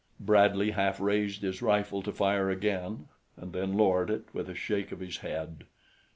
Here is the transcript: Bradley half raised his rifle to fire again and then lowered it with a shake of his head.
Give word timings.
Bradley 0.19 0.71
half 0.71 0.99
raised 0.99 1.43
his 1.43 1.61
rifle 1.61 2.01
to 2.01 2.11
fire 2.11 2.49
again 2.49 3.07
and 3.37 3.53
then 3.53 3.77
lowered 3.77 4.09
it 4.09 4.25
with 4.33 4.49
a 4.49 4.55
shake 4.55 4.91
of 4.91 4.99
his 4.99 5.17
head. 5.17 5.65